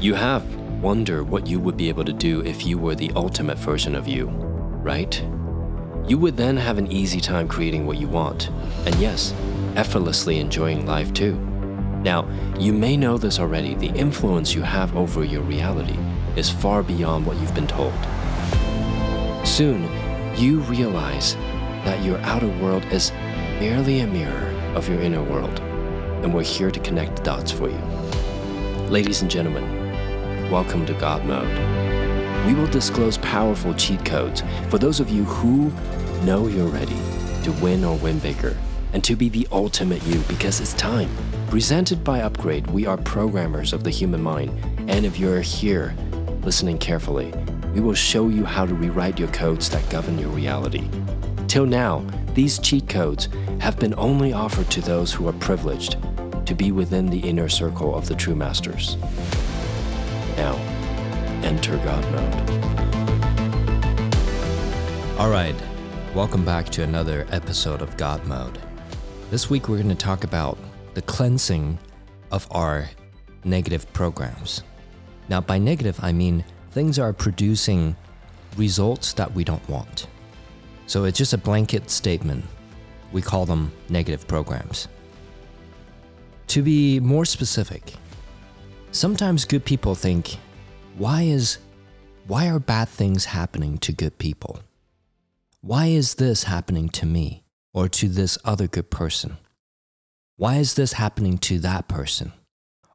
You 0.00 0.14
have 0.14 0.44
wondered 0.82 1.28
what 1.30 1.46
you 1.46 1.58
would 1.58 1.76
be 1.78 1.88
able 1.88 2.04
to 2.04 2.12
do 2.12 2.42
if 2.42 2.66
you 2.66 2.76
were 2.76 2.94
the 2.94 3.10
ultimate 3.16 3.56
version 3.56 3.94
of 3.94 4.06
you, 4.06 4.26
right? 4.26 5.20
You 6.06 6.18
would 6.18 6.36
then 6.36 6.58
have 6.58 6.76
an 6.76 6.92
easy 6.92 7.18
time 7.18 7.48
creating 7.48 7.86
what 7.86 7.96
you 7.96 8.06
want, 8.06 8.50
and 8.84 8.94
yes, 8.96 9.32
effortlessly 9.74 10.38
enjoying 10.38 10.86
life 10.86 11.14
too. 11.14 11.34
Now, 12.02 12.28
you 12.58 12.74
may 12.74 12.96
know 12.96 13.16
this 13.16 13.40
already 13.40 13.74
the 13.74 13.88
influence 13.88 14.54
you 14.54 14.60
have 14.62 14.94
over 14.94 15.24
your 15.24 15.42
reality 15.42 15.98
is 16.36 16.50
far 16.50 16.82
beyond 16.82 17.26
what 17.26 17.38
you've 17.38 17.54
been 17.54 17.66
told. 17.66 17.94
Soon, 19.44 19.88
you 20.36 20.60
realize 20.60 21.34
that 21.84 22.04
your 22.04 22.18
outer 22.18 22.48
world 22.62 22.84
is 22.92 23.12
merely 23.58 24.00
a 24.00 24.06
mirror 24.06 24.50
of 24.74 24.88
your 24.90 25.00
inner 25.00 25.22
world, 25.22 25.58
and 26.22 26.34
we're 26.34 26.42
here 26.42 26.70
to 26.70 26.80
connect 26.80 27.16
the 27.16 27.22
dots 27.22 27.50
for 27.50 27.70
you. 27.70 27.80
Ladies 28.90 29.22
and 29.22 29.30
gentlemen, 29.30 29.85
welcome 30.50 30.86
to 30.86 30.94
God 30.94 31.24
Mode. 31.24 32.46
We 32.46 32.54
will 32.54 32.68
disclose 32.68 33.18
powerful 33.18 33.74
cheat 33.74 34.04
codes 34.04 34.44
for 34.68 34.78
those 34.78 35.00
of 35.00 35.10
you 35.10 35.24
who 35.24 35.72
know 36.24 36.46
you're 36.46 36.68
ready 36.68 36.96
to 37.42 37.50
win 37.60 37.84
or 37.84 37.96
win 37.98 38.20
bigger 38.20 38.56
and 38.92 39.02
to 39.02 39.16
be 39.16 39.28
the 39.28 39.48
ultimate 39.50 40.04
you 40.06 40.20
because 40.28 40.60
it's 40.60 40.72
time. 40.74 41.10
Presented 41.48 42.04
by 42.04 42.20
Upgrade, 42.20 42.68
we 42.68 42.86
are 42.86 42.96
programmers 42.96 43.72
of 43.72 43.82
the 43.82 43.90
human 43.90 44.22
mind, 44.22 44.56
and 44.88 45.04
if 45.04 45.18
you're 45.18 45.40
here 45.40 45.96
listening 46.42 46.78
carefully, 46.78 47.32
we 47.74 47.80
will 47.80 47.94
show 47.94 48.28
you 48.28 48.44
how 48.44 48.64
to 48.64 48.74
rewrite 48.74 49.18
your 49.18 49.28
codes 49.28 49.68
that 49.70 49.88
govern 49.90 50.16
your 50.16 50.30
reality. 50.30 50.88
Till 51.48 51.66
now, 51.66 52.06
these 52.34 52.60
cheat 52.60 52.88
codes 52.88 53.28
have 53.58 53.80
been 53.80 53.94
only 53.96 54.32
offered 54.32 54.70
to 54.70 54.80
those 54.80 55.12
who 55.12 55.26
are 55.26 55.32
privileged 55.34 55.96
to 56.46 56.54
be 56.54 56.70
within 56.70 57.06
the 57.10 57.18
inner 57.18 57.48
circle 57.48 57.96
of 57.96 58.06
the 58.06 58.14
true 58.14 58.36
masters. 58.36 58.96
Now, 60.36 60.54
enter 61.42 61.78
God 61.78 62.04
mode. 62.12 62.50
All 65.18 65.30
right, 65.30 65.54
welcome 66.14 66.44
back 66.44 66.68
to 66.70 66.82
another 66.82 67.26
episode 67.30 67.80
of 67.80 67.96
God 67.96 68.22
Mode. 68.26 68.58
This 69.30 69.48
week 69.48 69.68
we're 69.68 69.78
going 69.78 69.88
to 69.88 69.94
talk 69.94 70.24
about 70.24 70.58
the 70.92 71.00
cleansing 71.00 71.78
of 72.30 72.46
our 72.50 72.90
negative 73.44 73.90
programs. 73.94 74.62
Now, 75.30 75.40
by 75.40 75.56
negative, 75.56 75.98
I 76.02 76.12
mean 76.12 76.44
things 76.70 76.98
are 76.98 77.14
producing 77.14 77.96
results 78.58 79.14
that 79.14 79.32
we 79.32 79.42
don't 79.42 79.66
want. 79.70 80.06
So 80.86 81.04
it's 81.04 81.16
just 81.16 81.32
a 81.32 81.38
blanket 81.38 81.88
statement. 81.88 82.44
We 83.10 83.22
call 83.22 83.46
them 83.46 83.72
negative 83.88 84.28
programs. 84.28 84.88
To 86.48 86.62
be 86.62 87.00
more 87.00 87.24
specific, 87.24 87.94
sometimes 88.90 89.44
good 89.44 89.64
people 89.64 89.94
think, 89.94 90.36
why 90.96 91.22
is 91.22 91.58
why 92.26 92.48
are 92.48 92.58
bad 92.58 92.88
things 92.88 93.26
happening 93.26 93.78
to 93.78 93.92
good 93.92 94.18
people? 94.18 94.60
Why 95.60 95.86
is 95.86 96.14
this 96.14 96.44
happening 96.44 96.88
to 96.90 97.06
me 97.06 97.44
or 97.72 97.88
to 97.88 98.08
this 98.08 98.36
other 98.44 98.66
good 98.66 98.90
person? 98.90 99.36
Why 100.36 100.56
is 100.56 100.74
this 100.74 100.94
happening 100.94 101.38
to 101.38 101.58
that 101.60 101.88
person? 101.88 102.32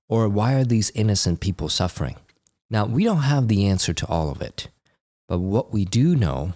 Or 0.09 0.27
why 0.27 0.53
are 0.53 0.65
these 0.65 0.91
innocent 0.91 1.39
people 1.39 1.69
suffering? 1.69 2.17
Now, 2.69 2.85
we 2.85 3.03
don't 3.03 3.23
have 3.23 3.47
the 3.47 3.65
answer 3.67 3.93
to 3.93 4.07
all 4.07 4.29
of 4.29 4.41
it, 4.41 4.67
but 5.27 5.39
what 5.39 5.71
we 5.71 5.85
do 5.85 6.15
know 6.15 6.53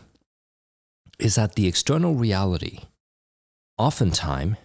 is 1.20 1.36
that 1.36 1.55
the 1.55 1.67
external 1.67 2.16
reality, 2.16 2.80
oftentimes, 3.77 4.58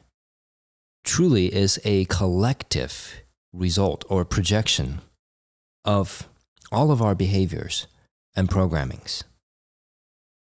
truly 1.05 1.55
is 1.55 1.79
a 1.85 2.05
collective 2.07 3.23
result 3.53 4.05
or 4.09 4.25
projection 4.25 5.01
of 5.85 6.29
all 6.71 6.91
of 6.91 7.03
our 7.03 7.15
behaviors 7.15 7.87
and 8.37 8.49
programmings. 8.49 9.23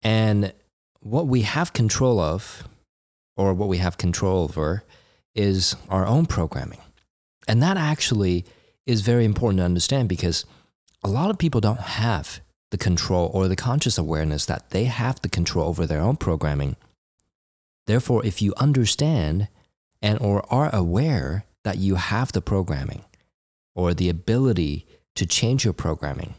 And 0.02 0.52
what 1.00 1.26
we 1.26 1.42
have 1.42 1.72
control 1.72 2.20
of, 2.20 2.68
or 3.36 3.54
what 3.54 3.68
we 3.68 3.78
have 3.78 3.96
control 3.96 4.44
over, 4.44 4.84
is 5.34 5.76
our 5.88 6.06
own 6.06 6.26
programming. 6.26 6.80
And 7.48 7.62
that 7.62 7.76
actually 7.76 8.44
is 8.86 9.00
very 9.00 9.24
important 9.24 9.58
to 9.58 9.64
understand 9.64 10.08
because 10.08 10.44
a 11.02 11.08
lot 11.08 11.30
of 11.30 11.38
people 11.38 11.60
don't 11.60 11.80
have 11.80 12.40
the 12.70 12.78
control 12.78 13.30
or 13.32 13.48
the 13.48 13.56
conscious 13.56 13.98
awareness 13.98 14.46
that 14.46 14.70
they 14.70 14.84
have 14.84 15.20
the 15.22 15.28
control 15.28 15.68
over 15.68 15.86
their 15.86 16.00
own 16.00 16.16
programming. 16.16 16.76
Therefore, 17.86 18.24
if 18.24 18.40
you 18.40 18.54
understand 18.56 19.48
and 20.00 20.20
or 20.20 20.44
are 20.52 20.74
aware 20.74 21.44
that 21.64 21.78
you 21.78 21.96
have 21.96 22.32
the 22.32 22.42
programming 22.42 23.04
or 23.74 23.94
the 23.94 24.08
ability 24.08 24.86
to 25.16 25.26
change 25.26 25.64
your 25.64 25.74
programming, 25.74 26.34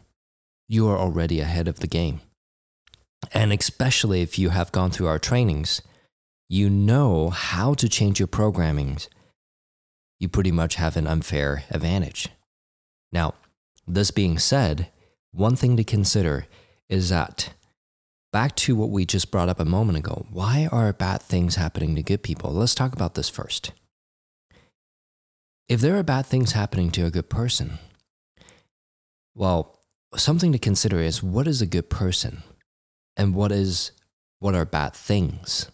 you 0.68 0.88
are 0.88 0.98
already 0.98 1.40
ahead 1.40 1.68
of 1.68 1.80
the 1.80 1.86
game. 1.86 2.20
And 3.32 3.52
especially 3.52 4.22
if 4.22 4.38
you 4.38 4.50
have 4.50 4.72
gone 4.72 4.90
through 4.90 5.06
our 5.06 5.18
trainings, 5.18 5.82
you 6.48 6.68
know 6.68 7.30
how 7.30 7.74
to 7.74 7.88
change 7.88 8.18
your 8.18 8.28
programmings. 8.28 9.08
You 10.20 10.28
pretty 10.28 10.52
much 10.52 10.76
have 10.76 10.96
an 10.96 11.06
unfair 11.06 11.64
advantage. 11.70 12.28
Now, 13.12 13.34
this 13.86 14.10
being 14.10 14.38
said, 14.38 14.88
one 15.32 15.56
thing 15.56 15.76
to 15.76 15.84
consider 15.84 16.46
is 16.88 17.08
that 17.08 17.50
back 18.32 18.54
to 18.56 18.76
what 18.76 18.90
we 18.90 19.04
just 19.04 19.30
brought 19.30 19.48
up 19.48 19.60
a 19.60 19.64
moment 19.64 19.96
ago 19.96 20.26
why 20.30 20.68
are 20.70 20.92
bad 20.92 21.22
things 21.22 21.56
happening 21.56 21.94
to 21.94 22.02
good 22.02 22.22
people? 22.22 22.52
Let's 22.52 22.74
talk 22.74 22.92
about 22.92 23.14
this 23.14 23.28
first. 23.28 23.72
If 25.68 25.80
there 25.80 25.96
are 25.98 26.02
bad 26.02 26.26
things 26.26 26.52
happening 26.52 26.90
to 26.92 27.06
a 27.06 27.10
good 27.10 27.30
person, 27.30 27.78
well, 29.34 29.80
something 30.14 30.52
to 30.52 30.58
consider 30.58 31.00
is 31.00 31.22
what 31.22 31.48
is 31.48 31.62
a 31.62 31.66
good 31.66 31.88
person 31.88 32.42
and 33.16 33.34
what 33.34 33.50
is 33.50 33.92
what 34.40 34.54
are 34.54 34.66
bad 34.66 34.92
things, 34.92 35.70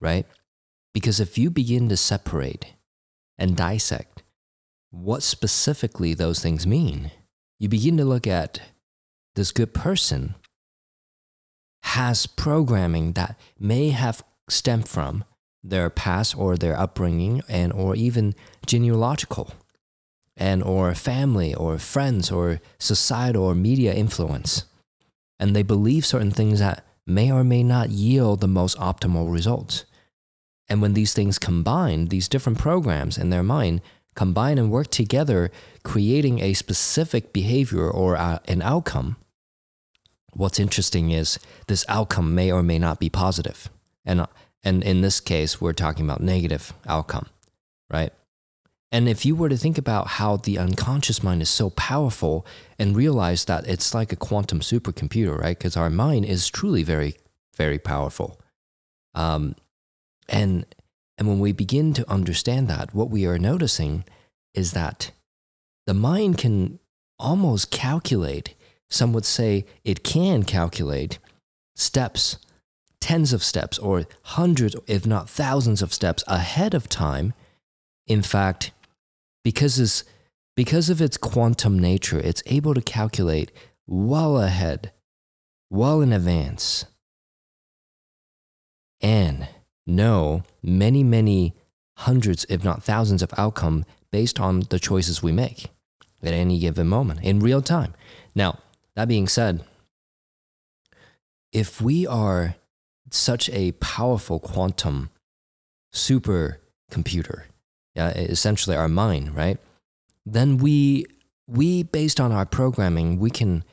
right? 0.00 0.26
Because 0.92 1.20
if 1.20 1.38
you 1.38 1.50
begin 1.50 1.88
to 1.88 1.96
separate 1.96 2.74
and 3.38 3.56
dissect 3.56 4.22
what 4.90 5.22
specifically 5.22 6.14
those 6.14 6.40
things 6.40 6.66
mean, 6.66 7.10
you 7.58 7.68
begin 7.68 7.96
to 7.96 8.04
look 8.04 8.26
at 8.26 8.60
this 9.34 9.50
good 9.50 9.72
person 9.74 10.34
has 11.82 12.26
programming 12.26 13.12
that 13.12 13.38
may 13.58 13.90
have 13.90 14.22
stemmed 14.48 14.88
from 14.88 15.24
their 15.64 15.88
past 15.88 16.36
or 16.36 16.56
their 16.56 16.78
upbringing 16.78 17.42
and 17.48 17.72
or 17.72 17.96
even 17.96 18.34
genealogical 18.66 19.52
and 20.36 20.62
or 20.62 20.94
family 20.94 21.54
or 21.54 21.78
friends 21.78 22.30
or 22.30 22.60
societal 22.78 23.44
or 23.44 23.54
media 23.54 23.94
influence. 23.94 24.64
And 25.40 25.56
they 25.56 25.62
believe 25.62 26.06
certain 26.06 26.30
things 26.30 26.58
that 26.58 26.84
may 27.06 27.32
or 27.32 27.42
may 27.42 27.62
not 27.62 27.90
yield 27.90 28.40
the 28.40 28.48
most 28.48 28.78
optimal 28.78 29.32
results. 29.32 29.84
And 30.68 30.80
when 30.80 30.94
these 30.94 31.12
things 31.12 31.38
combine 31.38 32.06
these 32.06 32.28
different 32.28 32.58
programs 32.58 33.18
in 33.18 33.30
their 33.30 33.42
mind 33.42 33.80
combine 34.14 34.58
and 34.58 34.70
work 34.70 34.88
together 34.90 35.50
creating 35.82 36.40
a 36.40 36.54
specific 36.54 37.32
behavior 37.32 37.90
or 37.90 38.14
an 38.14 38.62
outcome 38.62 39.16
what's 40.34 40.60
interesting 40.60 41.10
is 41.10 41.38
this 41.66 41.84
outcome 41.88 42.34
may 42.34 42.50
or 42.50 42.62
may 42.62 42.78
not 42.78 43.00
be 43.00 43.08
positive. 43.08 43.70
And 44.04 44.26
and 44.64 44.82
in 44.82 45.02
this 45.02 45.20
case, 45.20 45.60
we're 45.60 45.74
talking 45.74 46.04
about 46.04 46.22
negative 46.22 46.72
outcome, 46.86 47.26
right? 47.90 48.12
And 48.90 49.08
if 49.08 49.26
you 49.26 49.34
were 49.34 49.48
to 49.48 49.56
think 49.56 49.76
about 49.76 50.06
how 50.06 50.36
the 50.36 50.56
unconscious 50.56 51.22
mind 51.22 51.42
is 51.42 51.50
so 51.50 51.70
powerful 51.70 52.46
and 52.78 52.96
realize 52.96 53.44
that 53.46 53.66
it's 53.66 53.92
like 53.92 54.12
a 54.12 54.16
quantum 54.16 54.60
supercomputer, 54.60 55.36
right? 55.36 55.58
Because 55.58 55.76
our 55.76 55.90
mind 55.90 56.24
is 56.24 56.48
truly 56.48 56.82
very, 56.82 57.16
very 57.56 57.78
powerful. 57.78 58.40
Um, 59.14 59.56
and, 60.28 60.64
and 61.18 61.28
when 61.28 61.40
we 61.40 61.52
begin 61.52 61.92
to 61.94 62.08
understand 62.10 62.68
that, 62.68 62.94
what 62.94 63.10
we 63.10 63.26
are 63.26 63.38
noticing 63.38 64.04
is 64.54 64.72
that 64.72 65.10
the 65.86 65.94
mind 65.94 66.38
can 66.38 66.78
almost 67.18 67.70
calculate, 67.70 68.54
some 68.88 69.12
would 69.12 69.26
say 69.26 69.66
it 69.82 70.04
can 70.04 70.44
calculate 70.44 71.18
steps 71.74 72.38
tens 73.04 73.34
of 73.34 73.44
steps 73.44 73.78
or 73.78 74.06
hundreds, 74.22 74.74
if 74.86 75.06
not 75.06 75.28
thousands 75.28 75.82
of 75.82 75.92
steps 75.92 76.24
ahead 76.26 76.72
of 76.72 76.88
time. 76.88 77.34
In 78.06 78.22
fact, 78.22 78.70
because, 79.44 80.04
because 80.56 80.88
of 80.88 81.02
its 81.02 81.18
quantum 81.18 81.78
nature, 81.78 82.18
it's 82.18 82.42
able 82.46 82.72
to 82.72 82.80
calculate 82.80 83.52
well 83.86 84.40
ahead, 84.40 84.90
well 85.68 86.00
in 86.00 86.14
advance, 86.14 86.86
and 89.02 89.48
know 89.86 90.42
many, 90.62 91.04
many 91.04 91.54
hundreds, 91.98 92.46
if 92.48 92.64
not 92.64 92.82
thousands, 92.82 93.20
of 93.20 93.34
outcome 93.36 93.84
based 94.10 94.40
on 94.40 94.60
the 94.70 94.78
choices 94.78 95.22
we 95.22 95.30
make 95.30 95.66
at 96.22 96.32
any 96.32 96.58
given 96.58 96.88
moment 96.88 97.22
in 97.22 97.38
real 97.40 97.60
time. 97.60 97.92
Now, 98.34 98.60
that 98.96 99.08
being 99.08 99.28
said, 99.28 99.62
if 101.52 101.82
we 101.82 102.06
are 102.06 102.56
such 103.14 103.48
a 103.50 103.72
powerful 103.72 104.40
quantum 104.40 105.10
supercomputer, 105.94 107.44
yeah, 107.94 108.10
essentially 108.10 108.76
our 108.76 108.88
mind, 108.88 109.34
right? 109.34 109.58
Then 110.26 110.58
we 110.58 111.06
we, 111.46 111.82
based 111.82 112.20
on 112.20 112.32
our 112.32 112.46
programming, 112.46 113.18
we 113.18 113.30
can 113.30 113.64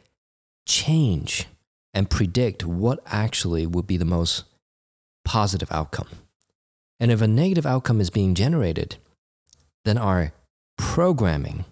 change 0.68 1.48
and 1.94 2.10
predict 2.10 2.66
what 2.66 3.00
actually 3.06 3.66
would 3.66 3.88
be 3.88 3.98
the 3.98 4.06
most 4.06 4.44
positive 5.24 5.72
outcome. 5.72 6.10
And 7.00 7.12
if 7.12 7.22
a 7.22 7.28
negative 7.28 7.66
outcome 7.66 8.02
is 8.02 8.10
being 8.10 8.36
generated, 8.36 8.98
then 9.86 9.98
our 9.98 10.34
programming 10.78 11.66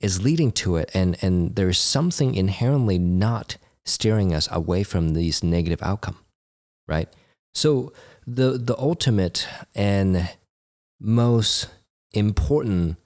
is 0.00 0.22
leading 0.22 0.52
to 0.52 0.76
it, 0.76 0.90
and, 0.94 1.16
and 1.22 1.56
there's 1.56 1.78
something 1.78 2.34
inherently 2.34 2.98
not 2.98 3.56
steering 3.84 4.32
us 4.32 4.48
away 4.50 4.82
from 4.82 5.14
these 5.14 5.42
negative 5.42 5.82
outcome, 5.82 6.18
right? 6.88 7.08
So 7.54 7.92
the 8.26 8.58
the 8.58 8.76
ultimate 8.78 9.46
and 9.74 10.28
most 11.00 11.68
important 12.12 12.96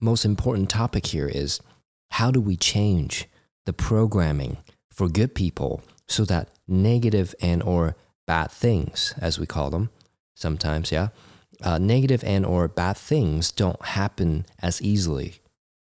most 0.00 0.24
important 0.24 0.70
topic 0.70 1.06
here 1.06 1.28
is 1.28 1.60
how 2.10 2.30
do 2.30 2.40
we 2.40 2.56
change 2.56 3.26
the 3.66 3.72
programming 3.72 4.58
for 4.90 5.08
good 5.08 5.34
people 5.34 5.82
so 6.06 6.24
that 6.24 6.48
negative 6.68 7.34
and 7.40 7.62
or 7.62 7.96
bad 8.26 8.50
things 8.50 9.14
as 9.18 9.38
we 9.38 9.46
call 9.46 9.70
them 9.70 9.90
sometimes 10.34 10.92
yeah? 10.92 11.08
Uh, 11.62 11.78
negative 11.78 12.22
and 12.24 12.44
or 12.44 12.68
bad 12.68 12.96
things 12.96 13.52
don't 13.52 13.82
happen 13.84 14.44
as 14.60 14.82
easily. 14.82 15.34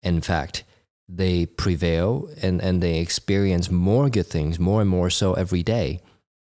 In 0.03 0.21
fact 0.21 0.65
they 1.09 1.47
prevail 1.47 2.29
and, 2.41 2.61
and 2.61 2.83
they 2.83 2.99
experience 2.99 3.71
more 3.71 4.09
good 4.09 4.27
things 4.27 4.59
more 4.59 4.81
and 4.81 4.91
more 4.91 5.11
so 5.11 5.35
every 5.35 5.63
day 5.63 6.01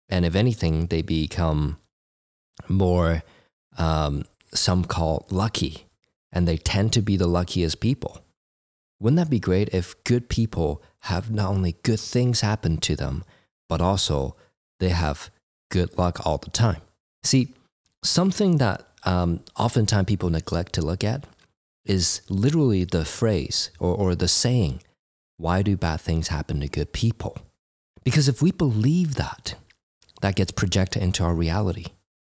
and 0.09 0.25
if 0.25 0.35
anything 0.35 0.87
they 0.87 1.01
become 1.01 1.77
more 2.67 3.23
um, 3.77 4.25
some 4.53 4.83
call 4.83 5.25
lucky. 5.29 5.85
And 6.31 6.47
they 6.47 6.57
tend 6.57 6.93
to 6.93 7.01
be 7.01 7.15
the 7.15 7.27
luckiest 7.27 7.79
people. 7.79 8.19
Wouldn't 8.99 9.17
that 9.17 9.29
be 9.29 9.39
great 9.39 9.69
if 9.69 10.01
good 10.03 10.29
people 10.29 10.83
have 11.01 11.31
not 11.31 11.49
only 11.49 11.77
good 11.83 11.99
things 11.99 12.41
happen 12.41 12.77
to 12.77 12.95
them 12.95 13.23
but 13.69 13.81
also 13.81 14.35
they 14.79 14.89
have 14.89 15.29
good 15.69 15.97
luck 15.97 16.25
all 16.25 16.37
the 16.37 16.49
time? 16.49 16.81
See 17.23 17.53
something 18.03 18.57
that 18.57 18.87
um, 19.03 19.41
oftentimes 19.57 20.05
people 20.05 20.29
neglect 20.29 20.73
to 20.73 20.81
look 20.81 21.03
at 21.03 21.25
is 21.85 22.21
literally 22.27 22.83
the 22.83 23.05
phrase 23.05 23.71
or, 23.79 23.95
or 23.95 24.15
the 24.15 24.27
saying, 24.27 24.81
why 25.37 25.61
do 25.61 25.77
bad 25.77 26.01
things 26.01 26.27
happen 26.27 26.59
to 26.59 26.67
good 26.67 26.91
people? 26.91 27.37
Because 28.03 28.27
if 28.27 28.41
we 28.41 28.51
believe 28.51 29.15
that, 29.15 29.55
that 30.21 30.35
gets 30.35 30.51
projected 30.51 31.03
into 31.03 31.23
our 31.23 31.35
reality. 31.35 31.85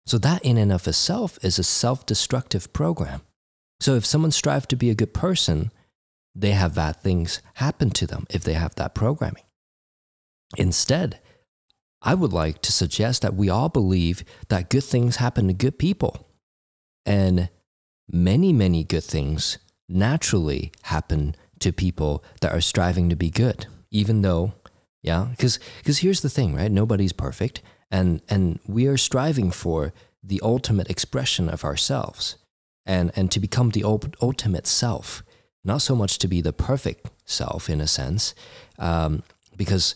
So 0.07 0.19
that 0.19 0.45
in 0.45 0.59
and 0.59 0.73
of 0.73 0.87
itself 0.89 1.39
is 1.43 1.59
a 1.59 1.65
self-destructive 1.65 2.73
program. 2.73 3.23
So 3.81 3.95
if 3.95 4.07
someone 4.07 4.33
strives 4.33 4.67
to 4.67 4.77
be 4.77 4.91
a 4.91 4.95
good 4.95 5.15
person, 5.15 5.73
they 6.35 6.53
have 6.53 6.75
bad 6.75 6.97
things 6.97 7.41
happen 7.55 7.91
to 7.91 8.07
them 8.07 8.27
if 8.31 8.43
they 8.43 8.55
have 8.55 8.75
that 8.77 8.95
programming. 8.95 9.45
Instead, 10.57 11.21
I 12.01 12.15
would 12.15 12.33
like 12.33 12.63
to 12.63 12.73
suggest 12.73 13.23
that 13.23 13.35
we 13.35 13.49
all 13.49 13.69
believe 13.69 14.25
that 14.49 14.71
good 14.71 14.85
things 14.85 15.17
happen 15.17 15.47
to 15.47 15.53
good 15.53 15.79
people. 15.79 16.27
And 17.07 17.49
many, 18.09 18.53
many 18.53 18.83
good 18.85 19.05
things 19.05 19.59
naturally 19.89 20.73
happen 20.83 21.37
to 21.61 21.73
people 21.73 22.25
that 22.41 22.53
are 22.53 22.61
striving 22.61 23.09
to 23.09 23.17
be 23.17 23.31
good, 23.31 23.67
even 23.91 24.23
though, 24.23 24.55
yeah, 25.03 25.29
because 25.31 25.59
here's 25.85 26.23
the 26.23 26.31
thing, 26.31 26.55
right? 26.55 26.71
Nobody's 26.71 27.13
perfect, 27.13 27.63
and 27.93 28.23
and 28.29 28.59
we 28.67 28.89
are 28.89 28.97
striving 28.97 29.53
for 29.53 29.93
the 30.25 30.41
ultimate 30.43 30.91
expression 30.91 31.49
of 31.49 31.65
ourselves, 31.65 32.37
and 32.85 33.13
and 33.15 33.31
to 33.31 33.39
become 33.39 33.71
the 33.71 33.85
ultimate 33.85 34.67
self, 34.67 35.23
not 35.63 35.83
so 35.83 35.95
much 35.95 36.19
to 36.19 36.27
be 36.27 36.41
the 36.41 36.53
perfect 36.53 37.11
self 37.25 37.71
in 37.71 37.81
a 37.81 37.87
sense, 37.87 38.35
um, 38.79 39.23
because 39.57 39.95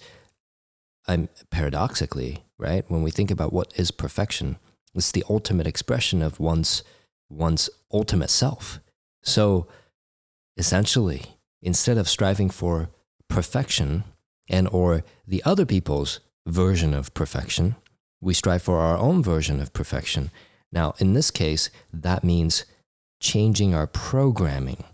I'm 1.09 1.29
paradoxically 1.51 2.45
right 2.59 2.85
when 2.89 3.03
we 3.03 3.11
think 3.11 3.31
about 3.31 3.53
what 3.53 3.73
is 3.77 3.91
perfection, 3.91 4.57
it's 4.95 5.13
the 5.13 5.25
ultimate 5.29 5.67
expression 5.67 6.23
of 6.23 6.39
one's 6.39 6.83
one's 7.31 7.71
ultimate 7.93 8.31
self. 8.31 8.79
So 9.23 9.67
essentially, 10.57 11.23
instead 11.63 11.99
of 11.99 12.09
striving 12.09 12.51
for 12.51 12.91
perfection 13.29 14.05
and 14.49 14.69
or 14.69 15.03
the 15.27 15.43
other 15.45 15.67
people's 15.67 16.21
version 16.47 16.95
of 16.95 17.13
perfection, 17.15 17.75
we 18.21 18.35
strive 18.35 18.63
for 18.63 18.79
our 18.79 18.97
own 18.97 19.23
version 19.23 19.61
of 19.61 19.73
perfection. 19.73 20.31
Now, 20.73 20.95
in 20.99 21.15
this 21.15 21.31
case, 21.31 21.71
that 21.93 22.25
means 22.25 22.65
changing 23.21 23.75
our 23.75 23.87
programming 23.87 24.85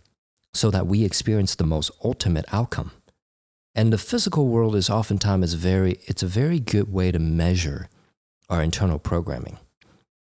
so 0.55 0.71
that 0.71 0.87
we 0.87 1.05
experience 1.05 1.55
the 1.55 1.65
most 1.65 1.91
ultimate 2.05 2.45
outcome. 2.53 2.93
And 3.75 3.93
the 3.93 3.99
physical 3.99 4.49
world 4.49 4.77
is 4.77 4.91
oftentimes 4.91 5.55
very 5.55 5.99
it's 6.07 6.23
a 6.23 6.27
very 6.27 6.61
good 6.61 6.93
way 6.93 7.11
to 7.11 7.19
measure 7.19 7.89
our 8.51 8.63
internal 8.63 8.99
programming. 8.99 9.59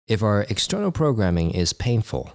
If 0.09 0.23
our 0.23 0.43
external 0.49 0.91
programming 0.91 1.53
is 1.53 1.73
painful, 1.73 2.33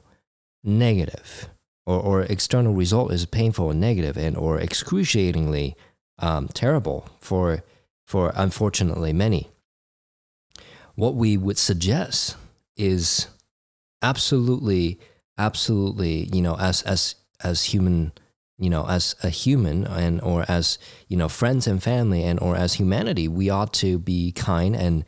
negative, 0.63 1.49
or, 1.85 1.99
or 1.99 2.21
external 2.21 2.73
result 2.73 3.11
is 3.11 3.25
painful 3.25 3.69
and 3.71 3.81
negative 3.81 4.15
and 4.15 4.37
or 4.37 4.59
excruciatingly 4.59 5.75
um, 6.19 6.47
terrible 6.49 7.09
for, 7.19 7.63
for 8.05 8.31
unfortunately 8.35 9.11
many, 9.11 9.49
what 10.95 11.15
we 11.15 11.37
would 11.37 11.57
suggest 11.57 12.35
is 12.77 13.27
absolutely, 14.01 14.99
absolutely, 15.37 16.29
you 16.33 16.41
know, 16.41 16.57
as, 16.57 16.81
as, 16.83 17.15
as 17.43 17.63
human, 17.65 18.11
you 18.57 18.69
know, 18.69 18.87
as 18.87 19.15
a 19.23 19.29
human 19.29 19.85
and 19.85 20.21
or 20.21 20.45
as, 20.47 20.77
you 21.07 21.17
know, 21.17 21.29
friends 21.29 21.67
and 21.67 21.81
family 21.81 22.23
and 22.23 22.39
or 22.39 22.55
as 22.55 22.75
humanity, 22.75 23.27
we 23.27 23.49
ought 23.49 23.73
to 23.73 23.97
be 23.97 24.31
kind 24.31 24.75
and, 24.75 25.05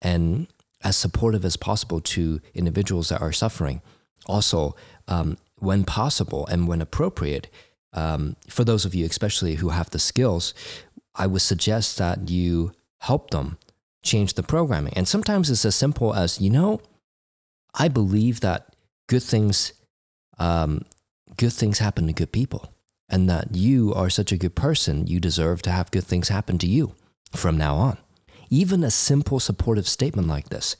and 0.00 0.46
as 0.82 0.96
supportive 0.96 1.44
as 1.44 1.56
possible 1.56 2.00
to 2.00 2.40
individuals 2.54 3.08
that 3.08 3.20
are 3.20 3.32
suffering. 3.32 3.82
Also, 4.26 4.74
um, 5.08 5.36
when 5.58 5.84
possible 5.84 6.46
and 6.46 6.68
when 6.68 6.80
appropriate, 6.80 7.48
um, 7.92 8.36
for 8.48 8.64
those 8.64 8.84
of 8.84 8.94
you 8.94 9.04
especially 9.06 9.56
who 9.56 9.70
have 9.70 9.90
the 9.90 9.98
skills, 9.98 10.54
I 11.14 11.26
would 11.26 11.42
suggest 11.42 11.98
that 11.98 12.28
you 12.28 12.72
help 12.98 13.30
them 13.30 13.58
change 14.02 14.34
the 14.34 14.42
programming. 14.42 14.92
And 14.94 15.06
sometimes 15.06 15.50
it's 15.50 15.64
as 15.64 15.74
simple 15.74 16.14
as, 16.14 16.40
you 16.40 16.50
know, 16.50 16.80
I 17.74 17.88
believe 17.88 18.40
that 18.40 18.74
good 19.08 19.22
things, 19.22 19.72
um, 20.38 20.84
good 21.36 21.52
things 21.52 21.78
happen 21.78 22.06
to 22.06 22.12
good 22.12 22.32
people, 22.32 22.72
and 23.08 23.28
that 23.28 23.54
you 23.54 23.92
are 23.94 24.10
such 24.10 24.32
a 24.32 24.36
good 24.36 24.54
person, 24.54 25.06
you 25.06 25.20
deserve 25.20 25.62
to 25.62 25.70
have 25.70 25.90
good 25.90 26.04
things 26.04 26.28
happen 26.28 26.58
to 26.58 26.66
you 26.66 26.94
from 27.32 27.56
now 27.56 27.76
on. 27.76 27.98
Even 28.48 28.84
a 28.84 28.90
simple 28.90 29.40
supportive 29.40 29.88
statement 29.88 30.28
like 30.28 30.48
this 30.48 30.76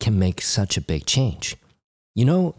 can 0.00 0.18
make 0.18 0.40
such 0.40 0.76
a 0.76 0.82
big 0.82 1.06
change. 1.06 1.56
You 2.14 2.24
know, 2.24 2.56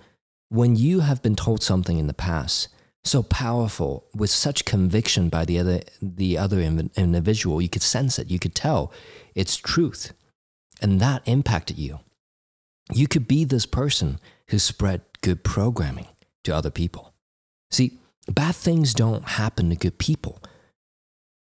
when 0.50 0.75
you 0.75 1.00
have 1.00 1.22
been 1.22 1.36
told 1.36 1.63
something 1.63 1.98
in 1.98 2.08
the 2.08 2.13
past, 2.13 2.68
so 3.03 3.24
powerful 3.24 4.05
with 4.13 4.29
such 4.29 4.65
conviction 4.65 5.29
by 5.29 5.46
the 5.46 5.58
other, 5.60 5.81
the 6.01 6.38
other 6.38 6.60
individual, 6.60 7.62
you 7.62 7.70
could 7.70 7.81
sense 7.81 8.20
it, 8.20 8.29
you 8.29 8.39
could 8.39 8.55
tell 8.55 8.91
it's 9.36 9.58
truth. 9.58 10.13
And 10.81 11.00
that 11.00 11.22
impacted 11.25 11.77
you. 11.77 12.00
You 12.93 13.08
could 13.08 13.27
be 13.27 13.43
this 13.43 13.65
person 13.65 14.20
who 14.50 14.60
spread 14.60 15.01
good 15.22 15.43
programming 15.43 16.08
to 16.43 16.55
other 16.55 16.72
people. 16.72 17.13
See, 17.70 18.00
bad 18.27 18.55
things 18.55 18.93
don't 18.93 19.29
happen 19.29 19.70
to 19.70 19.75
good 19.75 19.98
people. 19.98 20.41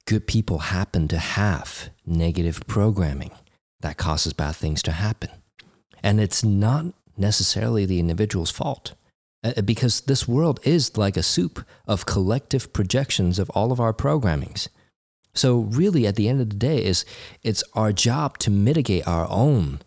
Good 0.06 0.26
people 0.26 0.58
happen 0.58 1.08
to 1.08 1.18
have 1.18 1.90
negative 2.04 2.60
programming 2.66 3.32
that 3.80 3.96
causes 3.96 4.32
bad 4.32 4.56
things 4.56 4.82
to 4.84 4.92
happen. 4.92 5.30
And 6.02 6.20
it's 6.20 6.44
not 6.44 6.86
necessarily 7.16 7.86
the 7.86 7.98
individual's 7.98 8.50
fault. 8.50 8.94
Uh, 9.46 9.60
because 9.62 10.00
this 10.02 10.26
world 10.26 10.58
is 10.64 10.96
like 10.96 11.16
a 11.16 11.22
soup 11.22 11.64
of 11.86 12.06
collective 12.06 12.72
projections 12.72 13.38
of 13.38 13.48
all 13.50 13.70
of 13.70 13.78
our 13.78 13.92
programmings. 13.92 14.68
So 15.34 15.58
really 15.58 16.06
at 16.06 16.16
the 16.16 16.28
end 16.28 16.40
of 16.40 16.50
the 16.50 16.56
day 16.56 16.82
is 16.84 17.04
it's 17.42 17.62
our 17.74 17.92
job 17.92 18.38
to 18.38 18.50
mitigate 18.50 19.06
our 19.06 19.28
own 19.30 19.80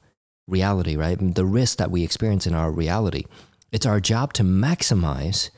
reality, 0.48 0.96
right? 0.96 1.18
The 1.36 1.46
risk 1.46 1.78
that 1.78 1.92
we 1.92 2.04
experience 2.04 2.48
in 2.48 2.56
our 2.56 2.72
reality. 2.72 3.25
It's 3.72 3.86
our 3.86 4.00
job 4.00 4.32
to 4.34 4.44
maximize 4.44 5.50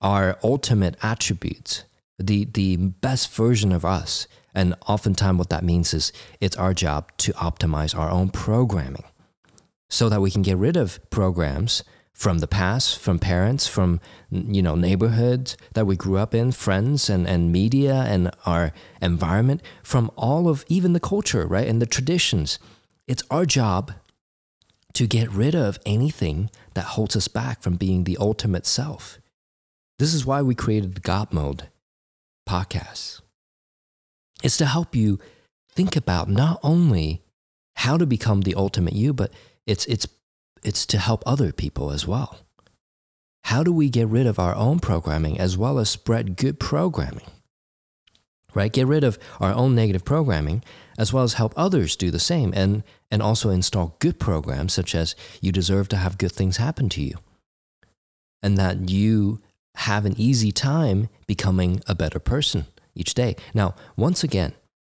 our 0.00 0.38
ultimate 0.42 0.96
attributes, 1.02 1.84
the, 2.18 2.46
the 2.46 2.76
best 2.76 3.32
version 3.32 3.70
of 3.70 3.84
us. 3.84 4.26
And 4.54 4.74
oftentimes 4.88 5.38
what 5.38 5.50
that 5.50 5.62
means 5.62 5.94
is 5.94 6.12
it's 6.40 6.56
our 6.56 6.74
job 6.74 7.12
to 7.18 7.32
optimize 7.34 7.96
our 7.96 8.10
own 8.10 8.30
programming 8.30 9.04
so 9.88 10.08
that 10.08 10.20
we 10.20 10.32
can 10.32 10.42
get 10.42 10.56
rid 10.56 10.76
of 10.76 10.98
programs 11.10 11.84
from 12.16 12.38
the 12.38 12.46
past, 12.46 12.98
from 12.98 13.18
parents, 13.18 13.66
from 13.66 14.00
you 14.30 14.62
know 14.62 14.74
neighborhoods 14.74 15.54
that 15.74 15.86
we 15.86 15.96
grew 15.96 16.16
up 16.16 16.34
in, 16.34 16.50
friends 16.50 17.10
and, 17.10 17.28
and 17.28 17.52
media 17.52 18.06
and 18.08 18.30
our 18.46 18.72
environment, 19.02 19.60
from 19.82 20.10
all 20.16 20.48
of 20.48 20.64
even 20.66 20.94
the 20.94 21.00
culture, 21.00 21.46
right? 21.46 21.68
And 21.68 21.80
the 21.80 21.86
traditions. 21.86 22.58
It's 23.06 23.22
our 23.30 23.44
job 23.44 23.92
to 24.94 25.06
get 25.06 25.30
rid 25.30 25.54
of 25.54 25.78
anything 25.84 26.48
that 26.72 26.86
holds 26.86 27.16
us 27.16 27.28
back 27.28 27.60
from 27.60 27.76
being 27.76 28.04
the 28.04 28.16
ultimate 28.18 28.64
self. 28.64 29.18
This 29.98 30.14
is 30.14 30.24
why 30.24 30.40
we 30.40 30.54
created 30.54 30.94
the 30.94 31.00
God 31.00 31.34
Mode 31.34 31.68
podcasts 32.48 33.20
It's 34.42 34.56
to 34.56 34.64
help 34.64 34.96
you 34.96 35.18
think 35.68 35.96
about 35.96 36.30
not 36.30 36.58
only 36.62 37.22
how 37.74 37.98
to 37.98 38.06
become 38.06 38.40
the 38.40 38.54
ultimate 38.54 38.94
you, 38.94 39.12
but 39.12 39.34
it's, 39.66 39.84
it's, 39.84 40.06
it's 40.66 40.84
to 40.86 40.98
help 40.98 41.22
other 41.24 41.52
people 41.52 41.90
as 41.90 42.06
well. 42.06 42.38
How 43.44 43.62
do 43.62 43.72
we 43.72 43.88
get 43.88 44.08
rid 44.08 44.26
of 44.26 44.38
our 44.38 44.54
own 44.56 44.80
programming 44.80 45.38
as 45.38 45.56
well 45.56 45.78
as 45.78 45.88
spread 45.88 46.36
good 46.36 46.58
programming? 46.58 47.26
Right? 48.54 48.72
Get 48.72 48.86
rid 48.86 49.04
of 49.04 49.18
our 49.38 49.52
own 49.52 49.74
negative 49.74 50.04
programming 50.04 50.64
as 50.98 51.12
well 51.12 51.22
as 51.22 51.34
help 51.34 51.54
others 51.56 51.94
do 51.94 52.10
the 52.10 52.18
same 52.18 52.52
and, 52.56 52.82
and 53.10 53.22
also 53.22 53.50
install 53.50 53.96
good 54.00 54.18
programs 54.18 54.72
such 54.72 54.94
as 54.94 55.14
you 55.40 55.52
deserve 55.52 55.88
to 55.90 55.96
have 55.96 56.18
good 56.18 56.32
things 56.32 56.56
happen 56.56 56.88
to 56.88 57.02
you 57.02 57.18
and 58.42 58.56
that 58.56 58.90
you 58.90 59.40
have 59.76 60.06
an 60.06 60.14
easy 60.16 60.50
time 60.50 61.08
becoming 61.26 61.82
a 61.86 61.94
better 61.94 62.18
person 62.18 62.66
each 62.94 63.14
day. 63.14 63.36
Now, 63.54 63.74
once 63.96 64.24
again, 64.24 64.54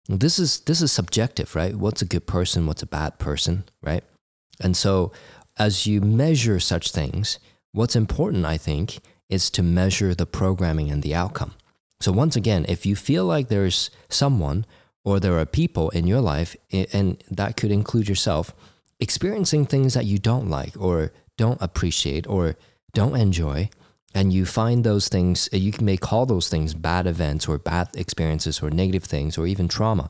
this 0.08 0.38
is 0.38 0.60
this 0.60 0.80
is 0.80 0.90
subjective, 0.90 1.54
right? 1.54 1.74
What's 1.74 2.00
a 2.00 2.06
good 2.06 2.26
person? 2.26 2.66
What's 2.66 2.82
a 2.82 2.86
bad 2.86 3.18
person, 3.18 3.64
right? 3.82 4.04
And 4.60 4.76
so, 4.76 5.12
as 5.58 5.86
you 5.86 6.00
measure 6.00 6.60
such 6.60 6.92
things, 6.92 7.38
what's 7.72 7.96
important, 7.96 8.44
I 8.44 8.56
think, 8.56 9.00
is 9.28 9.50
to 9.50 9.62
measure 9.62 10.14
the 10.14 10.26
programming 10.26 10.90
and 10.90 11.02
the 11.02 11.14
outcome. 11.14 11.54
So, 12.00 12.12
once 12.12 12.36
again, 12.36 12.64
if 12.68 12.86
you 12.86 12.94
feel 12.94 13.24
like 13.24 13.48
there's 13.48 13.90
someone 14.08 14.64
or 15.04 15.18
there 15.18 15.38
are 15.38 15.46
people 15.46 15.90
in 15.90 16.06
your 16.06 16.20
life, 16.20 16.56
and 16.92 17.22
that 17.30 17.56
could 17.56 17.70
include 17.70 18.08
yourself, 18.08 18.54
experiencing 19.00 19.66
things 19.66 19.94
that 19.94 20.04
you 20.04 20.18
don't 20.18 20.48
like 20.48 20.74
or 20.78 21.12
don't 21.36 21.60
appreciate 21.60 22.26
or 22.26 22.56
don't 22.92 23.16
enjoy, 23.16 23.68
and 24.14 24.32
you 24.32 24.46
find 24.46 24.84
those 24.84 25.08
things, 25.08 25.48
uh, 25.52 25.56
you 25.56 25.72
may 25.80 25.96
call 25.96 26.26
those 26.26 26.48
things 26.48 26.74
bad 26.74 27.06
events 27.06 27.46
or 27.46 27.58
bad 27.58 27.88
experiences 27.94 28.62
or 28.62 28.70
negative 28.70 29.04
things 29.04 29.36
or 29.36 29.46
even 29.46 29.68
trauma. 29.68 30.08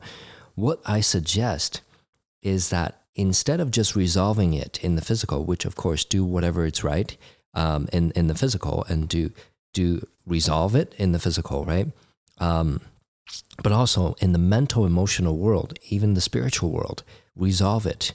What 0.55 0.81
I 0.85 1.01
suggest 1.01 1.81
is 2.41 2.69
that 2.69 3.01
instead 3.19 3.59
of 3.59 3.69
just 3.69 3.97
resolving 3.97 4.53
it 4.53 4.79
in 4.81 4.95
the 4.95 5.01
physical, 5.01 5.43
which 5.43 5.65
of 5.65 5.75
course 5.75 6.05
do 6.05 6.23
whatever 6.23 6.65
it's 6.65 6.83
right 6.83 7.17
um, 7.53 7.87
in 7.91 8.11
in 8.11 8.27
the 8.27 8.35
physical 8.35 8.85
and 8.87 9.09
do 9.09 9.31
do 9.73 10.07
resolve 10.25 10.73
it 10.73 10.95
in 10.97 11.11
the 11.11 11.19
physical, 11.19 11.65
right? 11.65 11.87
Um, 12.37 12.79
but 13.61 13.73
also 13.73 14.15
in 14.19 14.31
the 14.31 14.39
mental, 14.39 14.85
emotional 14.85 15.37
world, 15.37 15.77
even 15.89 16.13
the 16.13 16.21
spiritual 16.21 16.71
world, 16.71 17.03
resolve 17.35 17.85
it 17.85 18.13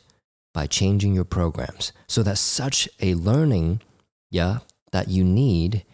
by 0.54 0.66
changing 0.66 1.14
your 1.14 1.24
programs 1.24 1.92
so 2.06 2.22
that 2.22 2.38
such 2.38 2.88
a 3.00 3.14
learning, 3.14 3.82
yeah, 4.30 4.58
that 4.92 5.08
you 5.08 5.22
need, 5.22 5.84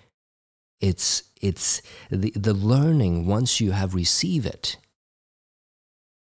it's 0.79 1.25
it's 1.41 1.83
the, 2.11 2.31
the 2.37 2.55
learning 2.55 3.27
once 3.27 3.61
you 3.61 3.73
have 3.73 3.95
received 3.95 4.47
it, 4.47 4.77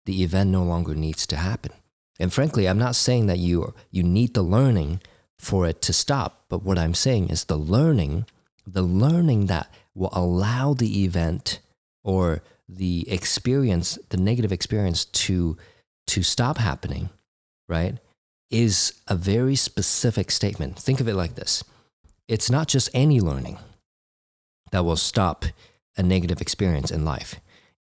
the 0.05 0.21
event 0.23 0.51
no 0.51 0.63
longer 0.63 0.93
needs 0.93 1.25
to 1.27 1.37
happen. 1.37 1.71
And 2.19 2.31
frankly, 2.31 2.67
I'm 2.67 2.77
not 2.77 2.95
saying 2.95 3.27
that 3.27 3.39
you 3.39 3.73
you 3.91 4.03
need 4.03 4.33
the 4.33 4.41
learning 4.41 5.01
for 5.39 5.67
it 5.67 5.81
to 5.83 5.93
stop, 5.93 6.45
but 6.49 6.63
what 6.63 6.77
I'm 6.77 6.93
saying 6.93 7.29
is 7.29 7.45
the 7.45 7.57
learning, 7.57 8.25
the 8.65 8.81
learning 8.81 9.47
that 9.47 9.71
will 9.93 10.11
allow 10.13 10.73
the 10.73 11.03
event 11.03 11.59
or 12.03 12.41
the 12.67 13.09
experience, 13.09 13.99
the 14.09 14.17
negative 14.17 14.51
experience 14.51 15.05
to 15.05 15.57
to 16.07 16.23
stop 16.23 16.57
happening, 16.57 17.09
right? 17.67 17.97
Is 18.49 18.93
a 19.07 19.15
very 19.15 19.55
specific 19.55 20.31
statement. 20.31 20.79
Think 20.79 20.99
of 20.99 21.07
it 21.07 21.15
like 21.15 21.35
this 21.35 21.63
it's 22.27 22.49
not 22.49 22.67
just 22.67 22.89
any 22.93 23.19
learning 23.19 23.57
that 24.71 24.83
will 24.83 24.95
stop 24.95 25.45
a 25.97 26.03
negative 26.03 26.41
experience 26.41 26.91
in 26.91 27.05
life. 27.05 27.35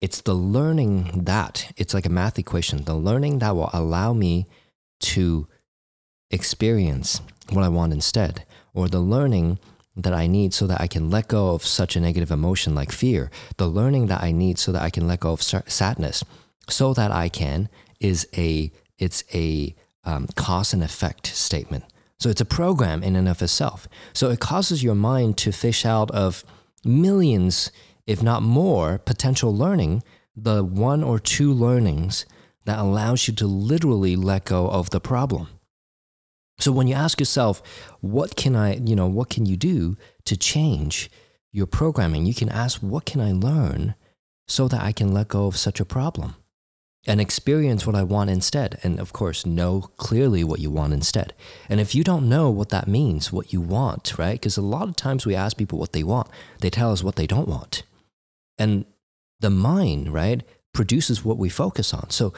It's 0.02 0.20
the 0.20 0.34
learning 0.34 1.22
that, 1.24 1.72
it's 1.76 1.94
like 1.94 2.06
a 2.06 2.10
math 2.10 2.38
equation, 2.38 2.84
the 2.84 2.94
learning 2.94 3.38
that 3.38 3.54
will 3.56 3.70
allow 3.72 4.12
me 4.12 4.48
to 5.12 5.46
experience 6.30 7.20
what 7.50 7.64
I 7.64 7.68
want 7.68 7.92
instead, 7.92 8.44
or 8.74 8.88
the 8.88 8.98
learning 8.98 9.60
that 9.96 10.12
I 10.12 10.26
need 10.26 10.54
so 10.54 10.66
that 10.66 10.80
I 10.80 10.88
can 10.88 11.08
let 11.08 11.28
go 11.28 11.54
of 11.54 11.64
such 11.64 11.94
a 11.94 12.00
negative 12.00 12.32
emotion 12.32 12.74
like 12.74 12.90
fear, 12.90 13.30
the 13.58 13.68
learning 13.68 14.06
that 14.08 14.22
I 14.22 14.32
need 14.32 14.58
so 14.58 14.72
that 14.72 14.82
I 14.82 14.90
can 14.90 15.06
let 15.06 15.20
go 15.20 15.32
of 15.32 15.42
sadness, 15.42 16.24
so 16.68 16.92
that 16.94 17.12
I 17.12 17.28
can 17.28 17.68
is 18.00 18.26
a 18.36 18.72
it's 18.98 19.22
a 19.32 19.74
um, 20.04 20.26
cause 20.34 20.72
and 20.72 20.82
effect 20.82 21.26
statement. 21.28 21.84
So 22.18 22.28
it's 22.28 22.40
a 22.40 22.46
program 22.46 23.02
in 23.02 23.16
and 23.16 23.28
of 23.28 23.42
itself. 23.42 23.88
So 24.12 24.30
it 24.30 24.40
causes 24.40 24.82
your 24.82 24.94
mind 24.94 25.36
to 25.38 25.52
fish 25.52 25.84
out 25.84 26.10
of 26.12 26.44
millions, 26.84 27.70
if 28.06 28.22
not 28.22 28.42
more, 28.42 28.98
potential 28.98 29.56
learning, 29.56 30.02
the 30.34 30.64
one 30.64 31.02
or 31.02 31.18
two 31.18 31.52
learnings 31.52 32.26
that 32.64 32.78
allows 32.78 33.26
you 33.28 33.34
to 33.34 33.46
literally 33.46 34.16
let 34.16 34.44
go 34.44 34.68
of 34.68 34.90
the 34.90 35.00
problem. 35.00 35.48
So 36.58 36.70
when 36.70 36.86
you 36.86 36.94
ask 36.94 37.18
yourself, 37.18 37.62
what 38.00 38.36
can 38.36 38.54
I, 38.54 38.76
you 38.76 38.94
know, 38.94 39.06
what 39.06 39.30
can 39.30 39.46
you 39.46 39.56
do 39.56 39.96
to 40.26 40.36
change 40.36 41.10
your 41.50 41.66
programming? 41.66 42.24
You 42.24 42.34
can 42.34 42.48
ask, 42.48 42.80
what 42.80 43.04
can 43.04 43.20
I 43.20 43.32
learn 43.32 43.94
so 44.46 44.68
that 44.68 44.82
I 44.82 44.92
can 44.92 45.12
let 45.12 45.28
go 45.28 45.46
of 45.46 45.56
such 45.56 45.80
a 45.80 45.84
problem? 45.84 46.36
and 47.06 47.20
experience 47.20 47.86
what 47.86 47.96
I 47.96 48.02
want 48.02 48.30
instead. 48.30 48.78
And 48.82 49.00
of 49.00 49.12
course, 49.12 49.44
know 49.44 49.90
clearly 49.96 50.44
what 50.44 50.60
you 50.60 50.70
want 50.70 50.92
instead. 50.92 51.34
And 51.68 51.80
if 51.80 51.94
you 51.94 52.04
don't 52.04 52.28
know 52.28 52.50
what 52.50 52.68
that 52.68 52.86
means, 52.86 53.32
what 53.32 53.52
you 53.52 53.60
want, 53.60 54.18
right? 54.18 54.40
Because 54.40 54.56
a 54.56 54.62
lot 54.62 54.88
of 54.88 54.96
times 54.96 55.26
we 55.26 55.34
ask 55.34 55.56
people 55.56 55.78
what 55.78 55.92
they 55.92 56.04
want, 56.04 56.28
they 56.60 56.70
tell 56.70 56.92
us 56.92 57.02
what 57.02 57.16
they 57.16 57.26
don't 57.26 57.48
want. 57.48 57.82
And 58.62 58.84
the 59.40 59.50
mind, 59.50 60.12
right, 60.12 60.44
produces 60.72 61.24
what 61.24 61.36
we 61.36 61.48
focus 61.48 61.92
on. 61.92 62.10
So, 62.10 62.32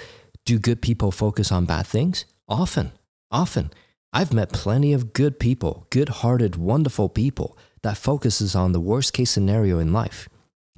do 0.47 0.59
good 0.59 0.81
people 0.81 1.11
focus 1.11 1.52
on 1.52 1.66
bad 1.66 1.87
things? 1.87 2.25
Often, 2.49 2.93
often. 3.31 3.71
I've 4.11 4.33
met 4.33 4.50
plenty 4.50 4.95
of 4.95 5.12
good 5.12 5.38
people, 5.38 5.87
good 5.90 6.09
hearted, 6.21 6.57
wonderful 6.57 7.11
people 7.11 7.59
that 7.83 7.99
focuses 7.99 8.54
on 8.54 8.73
the 8.73 8.81
worst 8.81 9.12
case 9.12 9.31
scenario 9.31 9.78
in 9.78 9.93
life. 9.93 10.28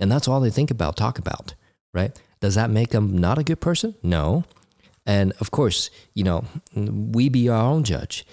And 0.01 0.11
that's 0.11 0.27
all 0.27 0.41
they 0.41 0.51
think 0.51 0.73
about, 0.73 0.97
talk 0.97 1.17
about, 1.17 1.55
right? 1.95 2.19
Does 2.41 2.57
that 2.57 2.71
make 2.71 2.91
them 2.91 3.17
not 3.17 3.39
a 3.39 3.45
good 3.45 3.61
person? 3.61 3.95
No. 4.03 4.45
And 5.05 5.33
of 5.39 5.53
course, 5.53 5.91
you 6.13 6.25
know, 6.25 6.45
we 6.75 7.29
be 7.29 7.49
our 7.49 7.71
own 7.73 7.85
judge. 7.85 8.27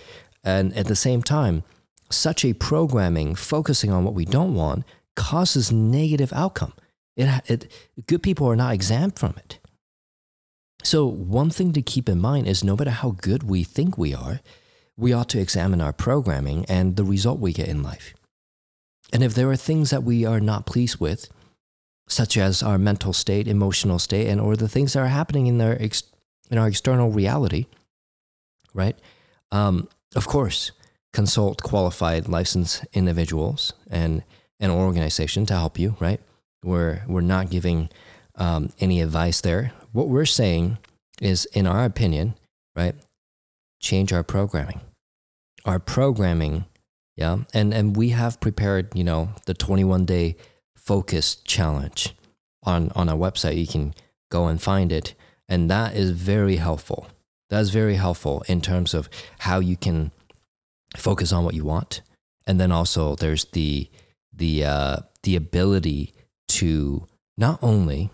And 0.44 0.76
at 0.76 0.88
the 0.88 0.96
same 0.96 1.22
time, 1.22 1.64
such 2.10 2.44
a 2.44 2.54
programming 2.54 3.36
focusing 3.36 3.92
on 3.92 4.04
what 4.04 4.16
we 4.16 4.26
don't 4.26 4.56
want 4.56 4.84
causes 5.16 5.72
negative 5.72 6.34
outcome. 6.34 6.74
It, 7.16 7.50
it, 7.50 7.72
good 8.08 8.24
people 8.24 8.48
are 8.48 8.56
not 8.56 8.74
exempt 8.74 9.20
from 9.20 9.36
it. 9.38 9.60
So, 10.84 11.06
one 11.06 11.50
thing 11.50 11.72
to 11.74 11.82
keep 11.82 12.10
in 12.10 12.20
mind 12.20 12.48
is 12.48 12.64
no 12.64 12.76
matter 12.76 12.92
how 12.92 13.12
good 13.12 13.44
we 13.44 13.64
think 13.64 13.98
we 13.98 14.14
are, 14.14 14.42
we 14.98 15.14
ought 15.14 15.30
to 15.30 15.40
examine 15.40 15.82
our 15.82 15.94
programming 15.94 16.66
and 16.66 16.98
the 16.98 17.04
result 17.04 17.40
we 17.40 17.54
get 17.54 17.70
in 17.70 17.82
life. 17.82 18.14
And 19.14 19.24
if 19.24 19.34
there 19.34 19.50
are 19.50 19.56
things 19.56 19.92
that 19.92 20.04
we 20.04 20.26
are 20.26 20.40
not 20.40 20.66
pleased 20.66 21.00
with, 21.00 21.30
such 22.08 22.36
as 22.38 22.62
our 22.62 22.78
mental 22.78 23.14
state, 23.14 23.48
emotional 23.48 24.00
state, 24.00 24.28
and 24.28 24.42
or 24.42 24.56
the 24.56 24.68
things 24.68 24.94
that 24.94 25.00
are 25.00 25.08
happening 25.08 25.48
in 25.48 25.58
their 25.58 25.82
ex- 25.82 26.04
in 26.52 26.58
our 26.58 26.68
external 26.68 27.10
reality, 27.12 27.66
right? 28.74 28.98
Um, 29.52 29.88
of 30.16 30.28
course, 30.28 30.72
consult 31.14 31.64
qualified 31.64 32.28
licensed 32.28 32.86
individuals 32.92 33.74
and 33.90 34.24
an 34.60 34.70
organization 34.70 35.46
to 35.46 35.54
help 35.54 35.80
you, 35.80 35.96
right? 36.00 36.20
We're 36.64 37.04
we're 37.08 37.22
not 37.22 37.50
giving 37.50 37.90
um, 38.36 38.70
any 38.80 39.02
advice 39.02 39.42
there. 39.42 39.74
What 39.92 40.10
we're 40.10 40.26
saying 40.26 40.78
is, 41.22 41.46
in 41.46 41.68
our 41.68 41.86
opinion, 41.86 42.36
right, 42.76 42.96
change 43.80 44.12
our 44.12 44.24
programming. 44.24 44.82
Our 45.66 45.80
programming, 45.80 46.66
yeah, 47.16 47.40
and 47.54 47.74
and 47.74 47.96
we 47.96 48.10
have 48.10 48.40
prepared, 48.40 48.90
you 48.96 49.04
know, 49.04 49.30
the 49.46 49.54
21 49.54 50.06
day 50.06 50.36
focus 50.84 51.36
challenge 51.36 52.14
on, 52.64 52.92
on 52.96 53.10
our 53.10 53.16
website. 53.16 53.58
You 53.58 53.68
can 53.68 53.94
go 54.30 54.48
and 54.48 54.62
find 54.62 54.92
it. 54.92 55.14
And 55.48 55.70
that 55.70 55.96
is 55.96 56.12
very 56.12 56.58
helpful. 56.58 57.08
That's 57.50 57.70
very 57.70 57.96
helpful 57.96 58.44
in 58.48 58.62
terms 58.62 58.94
of 58.94 59.10
how 59.40 59.60
you 59.60 59.78
can 59.78 60.12
focus 60.98 61.32
on 61.32 61.46
what 61.46 61.54
you 61.54 61.64
want. 61.64 62.02
And 62.46 62.60
then 62.60 62.72
also 62.72 63.16
there's 63.16 63.46
the, 63.46 63.90
the, 64.34 64.66
uh, 64.66 64.98
the 65.24 65.36
ability 65.36 66.14
to 66.54 67.08
not 67.38 67.60
only 67.62 68.10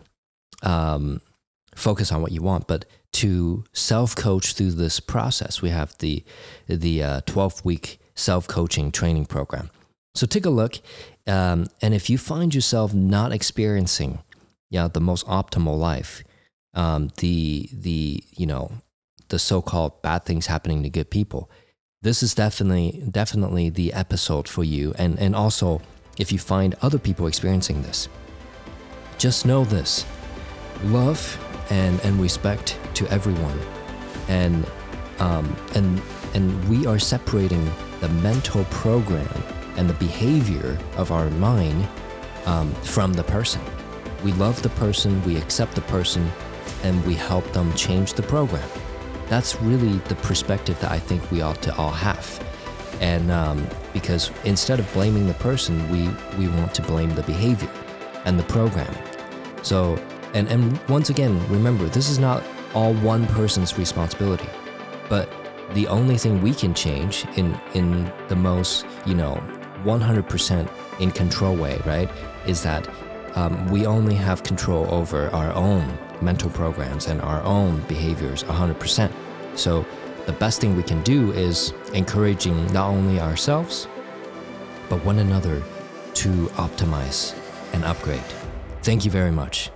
um, 0.64 1.22
focus 1.76 2.12
on 2.12 2.22
what 2.22 2.32
you 2.32 2.42
want, 2.42 2.68
but 2.68 2.86
to 3.12 3.64
self 3.74 4.16
coach 4.16 4.54
through 4.54 4.72
this 4.72 5.00
process. 5.00 5.62
We 5.62 5.70
have 5.70 5.98
the, 6.00 6.24
the 6.68 7.04
uh, 7.04 7.22
12 7.26 7.66
week 7.66 8.00
self 8.16 8.48
coaching 8.48 8.92
training 8.92 9.26
program. 9.26 9.70
So 10.16 10.26
take 10.26 10.46
a 10.46 10.50
look. 10.50 10.76
Um, 11.28 11.68
and 11.82 11.94
if 11.94 12.10
you 12.10 12.18
find 12.18 12.54
yourself 12.54 12.94
not 12.94 13.32
experiencing 13.32 14.20
yeah, 14.70 14.88
the 14.88 15.02
most 15.02 15.26
optimal 15.28 15.78
life, 15.78 16.24
um, 16.74 17.10
the, 17.18 17.70
the, 17.72 18.24
you 18.36 18.46
know, 18.46 18.72
the 19.30 19.40
so-called 19.40 20.02
bad 20.02 20.26
things 20.26 20.48
happening 20.48 20.84
to 20.84 20.90
good 20.90 21.10
people, 21.10 21.50
this 22.02 22.24
is 22.24 22.34
definitely, 22.34 23.04
definitely 23.10 23.70
the 23.70 23.94
episode 23.94 24.48
for 24.48 24.64
you. 24.64 24.94
And, 24.98 25.20
and 25.20 25.36
also, 25.36 25.82
if 26.18 26.32
you 26.32 26.40
find 26.40 26.76
other 26.82 27.00
people 27.00 27.28
experiencing 27.28 27.82
this, 27.84 28.08
just 29.20 29.46
know 29.46 29.66
this 29.66 30.06
love 30.86 31.38
and, 31.70 32.00
and 32.02 32.20
respect 32.20 32.80
to 32.96 33.08
everyone. 33.10 33.60
And, 34.30 34.66
um, 35.20 35.56
and, 35.76 36.02
and 36.34 36.70
we 36.70 36.88
are 36.88 36.98
separating 36.98 37.70
the 38.00 38.10
mental 38.10 38.64
program 38.66 39.44
and 39.76 39.90
the 39.90 39.94
behavior 39.96 40.80
of 40.96 41.12
our 41.12 41.30
mind 41.32 41.88
um, 42.46 42.74
from 42.76 43.14
the 43.14 43.24
person. 43.24 43.62
We 44.24 44.32
love 44.34 44.62
the 44.62 44.70
person, 44.70 45.22
we 45.24 45.36
accept 45.36 45.76
the 45.76 45.82
person, 45.82 46.30
and 46.84 47.06
we 47.06 47.14
help 47.14 47.46
them 47.52 47.74
change 47.74 48.14
the 48.14 48.24
program. 48.24 48.68
That's 49.28 49.62
really 49.62 49.98
the 50.08 50.16
perspective 50.16 50.80
that 50.80 50.92
I 50.92 51.00
think 51.00 51.30
we 51.30 51.42
ought 51.42 51.62
to 51.64 51.76
all 51.76 51.92
have. 51.92 52.46
And 53.02 53.32
um, 53.32 53.68
because 53.94 54.32
instead 54.46 54.80
of 54.80 54.92
blaming 54.94 55.28
the 55.28 55.34
person, 55.36 55.90
we, 55.92 56.10
we 56.38 56.48
want 56.54 56.74
to 56.76 56.82
blame 56.82 57.14
the 57.16 57.24
behavior 57.24 57.70
and 58.26 58.40
the 58.40 58.44
programming. 58.44 59.04
So, 59.62 59.96
and, 60.34 60.48
and 60.48 60.80
once 60.88 61.10
again, 61.10 61.40
remember, 61.50 61.86
this 61.86 62.10
is 62.10 62.20
not 62.20 62.44
all 62.74 62.94
one 62.96 63.26
person's 63.28 63.78
responsibility, 63.78 64.50
but 65.10 65.32
the 65.74 65.88
only 65.88 66.18
thing 66.18 66.42
we 66.42 66.54
can 66.54 66.74
change 66.74 67.26
in, 67.36 67.60
in 67.74 68.12
the 68.28 68.36
most, 68.36 68.86
you 69.06 69.14
know, 69.14 69.42
100% 69.84 70.70
in 71.00 71.12
control 71.12 71.56
way, 71.56 71.82
right, 71.86 72.10
is 72.46 72.62
that 72.64 72.88
um, 73.36 73.68
we 73.68 73.86
only 73.86 74.16
have 74.16 74.44
control 74.44 74.92
over 74.94 75.30
our 75.30 75.54
own 75.54 75.98
mental 76.22 76.50
programs 76.50 77.08
and 77.08 77.22
our 77.22 77.42
own 77.44 77.80
behaviors 77.82 78.44
100%. 78.44 79.12
So 79.56 79.86
the 80.26 80.34
best 80.34 80.62
thing 80.62 80.76
we 80.76 80.84
can 80.84 81.02
do 81.04 81.32
is 81.32 81.74
encouraging 81.94 82.72
not 82.74 82.90
only 82.90 83.20
ourselves, 83.20 83.88
but 84.90 85.04
one 85.06 85.20
another 85.20 85.62
to 86.16 86.30
optimize 86.58 87.39
and 87.74 87.84
upgrade. 87.84 88.24
Thank 88.84 89.06
you 89.06 89.12
very 89.12 89.32
much. 89.32 89.72